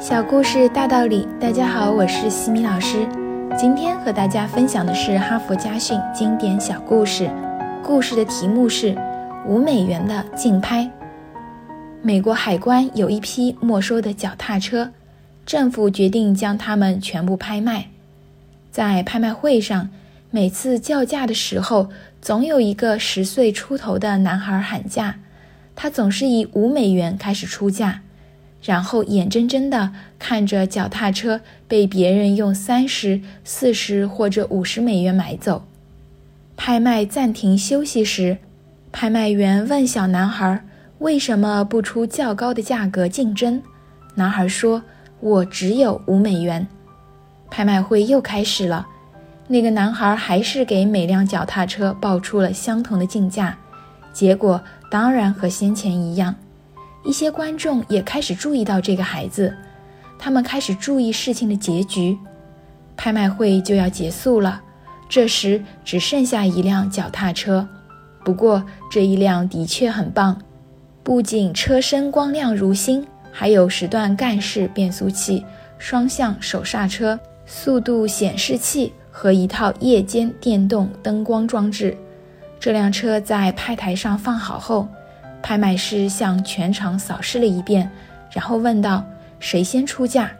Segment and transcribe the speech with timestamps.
[0.00, 3.06] 小故事大道理，大家好，我是西米老师。
[3.54, 7.30] 今天和大家分享的是哈佛家训经典小故事，
[7.84, 8.96] 故事的题目是
[9.46, 10.90] 五美元的竞拍。
[12.00, 14.90] 美国海关有一批没收的脚踏车，
[15.44, 17.88] 政府决定将它们全部拍卖。
[18.72, 19.90] 在拍卖会上，
[20.30, 21.90] 每次叫价的时候，
[22.22, 25.16] 总有一个十岁出头的男孩喊价，
[25.76, 28.00] 他总是以五美元开始出价。
[28.62, 35.64] 然后眼睁睁地看着脚踏车被别人用三十四十或者五十美元买走。
[36.56, 38.38] 拍卖暂停休息时，
[38.92, 40.62] 拍卖员问小男孩
[41.00, 43.62] ：“为什么不出较高的价格竞争？”
[44.16, 44.82] 男孩说
[45.20, 46.66] ：“我只有五美元。”
[47.50, 48.86] 拍卖会又开始了，
[49.48, 53.56] 那个男孩还是给每辆脚踏车报出了相同的竞价，
[54.12, 56.34] 结果当然和先前一样。
[57.04, 59.54] 一些观众也开始注意到这个孩子，
[60.18, 62.16] 他们开始注意事情的结局。
[62.96, 64.60] 拍卖会就要结束了，
[65.08, 67.66] 这时只剩下一辆脚踏车，
[68.22, 70.38] 不过这一辆的确很棒，
[71.02, 75.42] 不仅车身光亮如新，还有十段干式变速器、
[75.78, 81.96] 双向手刹车、速度显示器和一套夜间电动灯光装置。
[82.60, 84.86] 这辆车在拍台上放好后。
[85.42, 87.90] 拍卖师向全场扫视了一遍，
[88.30, 89.04] 然后问道
[89.40, 90.30] ：“谁先出价？”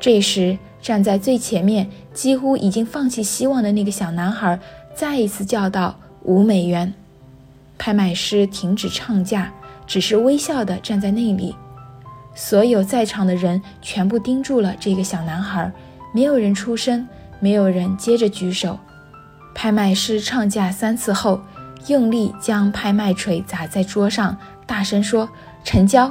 [0.00, 4.58] 这时，站在最前面、几乎已经放弃希望的那个小男孩
[4.94, 6.92] 再一次叫道：“五美元！”
[7.78, 9.52] 拍卖师停止唱价，
[9.86, 11.54] 只是微笑地站在那里。
[12.34, 15.72] 所有在场的人全部盯住了这个小男孩，
[16.12, 17.06] 没有人出声，
[17.40, 18.78] 没有人接着举手。
[19.54, 21.40] 拍卖师唱价三次后。
[21.86, 25.28] 用力将拍卖锤砸在桌上，大声说
[25.64, 26.10] ：“成交！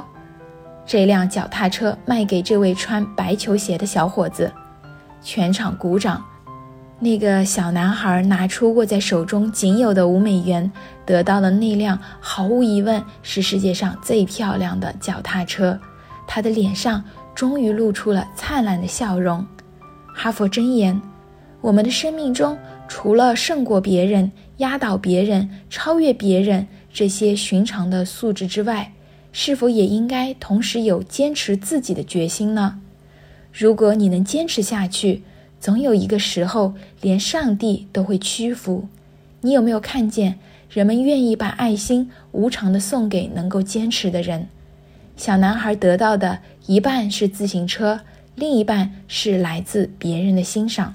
[0.86, 4.52] 这辆脚踏车卖给这位穿白球鞋的小伙子。”
[5.20, 6.22] 全场鼓掌。
[7.00, 10.70] 那个小男孩拿出握在手中仅有的五美元，
[11.04, 15.78] 得到了那辆毫无疑问是世界上最漂亮的脚踏车。
[16.26, 17.02] 他的脸上
[17.34, 19.44] 终于露出了灿烂的笑容。
[20.14, 21.00] 哈佛箴言：
[21.60, 22.56] 我们的生命中。
[22.96, 28.92] 除了胜过别人、压倒别人、超越别人这些寻常的素质之外，
[29.32, 32.80] 是否也应该同时有坚持自己的决心呢？
[33.52, 35.22] 如果你能坚持下去，
[35.58, 38.86] 总有一个时候，连上帝都会屈服。
[39.40, 40.38] 你有没有看见，
[40.70, 44.46] 人们愿意把爱心无偿地送给能够坚持的人？
[45.16, 48.02] 小男孩得到的一半是自行车，
[48.36, 50.94] 另一半是来自别人的欣赏。